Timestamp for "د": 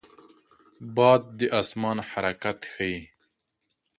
1.37-1.39